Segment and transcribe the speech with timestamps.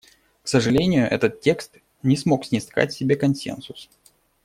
[0.41, 3.87] К сожалению, этот текст не смог снискать себе консенсус.